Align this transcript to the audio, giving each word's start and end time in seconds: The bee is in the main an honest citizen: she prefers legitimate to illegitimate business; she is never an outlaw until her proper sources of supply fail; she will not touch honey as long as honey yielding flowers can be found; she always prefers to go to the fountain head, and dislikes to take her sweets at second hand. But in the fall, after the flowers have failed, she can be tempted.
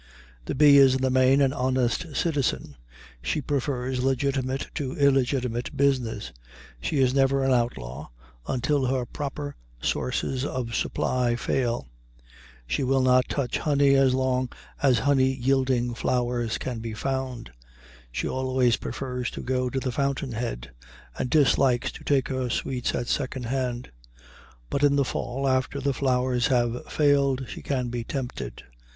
The 0.45 0.55
bee 0.55 0.77
is 0.79 0.95
in 0.95 1.03
the 1.03 1.11
main 1.11 1.41
an 1.41 1.53
honest 1.53 2.15
citizen: 2.15 2.75
she 3.21 3.39
prefers 3.39 4.01
legitimate 4.03 4.69
to 4.73 4.95
illegitimate 4.97 5.77
business; 5.77 6.31
she 6.81 6.97
is 6.97 7.13
never 7.13 7.43
an 7.43 7.51
outlaw 7.51 8.09
until 8.47 8.87
her 8.87 9.05
proper 9.05 9.55
sources 9.79 10.43
of 10.43 10.73
supply 10.73 11.35
fail; 11.35 11.87
she 12.65 12.83
will 12.83 13.03
not 13.03 13.29
touch 13.29 13.59
honey 13.59 13.93
as 13.93 14.15
long 14.15 14.49
as 14.81 14.97
honey 14.97 15.35
yielding 15.35 15.93
flowers 15.93 16.57
can 16.57 16.79
be 16.79 16.95
found; 16.95 17.51
she 18.11 18.27
always 18.27 18.77
prefers 18.77 19.29
to 19.29 19.43
go 19.43 19.69
to 19.69 19.79
the 19.79 19.91
fountain 19.91 20.31
head, 20.31 20.71
and 21.19 21.29
dislikes 21.29 21.91
to 21.91 22.03
take 22.03 22.27
her 22.29 22.49
sweets 22.49 22.95
at 22.95 23.07
second 23.07 23.45
hand. 23.45 23.91
But 24.71 24.81
in 24.83 24.95
the 24.95 25.05
fall, 25.05 25.47
after 25.47 25.79
the 25.79 25.93
flowers 25.93 26.47
have 26.47 26.87
failed, 26.87 27.45
she 27.47 27.61
can 27.61 27.89
be 27.89 28.03
tempted. 28.03 28.63